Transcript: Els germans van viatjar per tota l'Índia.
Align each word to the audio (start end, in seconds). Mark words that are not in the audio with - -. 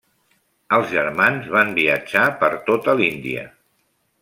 Els 0.77 0.87
germans 0.93 1.51
van 1.57 1.75
viatjar 1.81 2.25
per 2.41 2.51
tota 2.71 2.99
l'Índia. 3.03 3.47